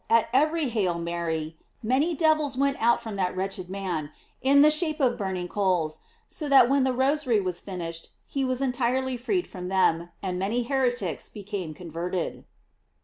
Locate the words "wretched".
3.37-3.69